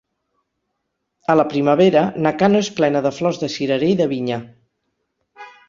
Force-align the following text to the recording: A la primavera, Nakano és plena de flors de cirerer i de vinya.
A 1.33 1.35
la 1.37 1.45
primavera, 1.51 2.03
Nakano 2.29 2.63
és 2.67 2.71
plena 2.81 3.05
de 3.09 3.13
flors 3.19 3.43
de 3.45 3.53
cirerer 3.59 3.93
i 3.97 4.01
de 4.03 4.11
vinya. 4.17 4.43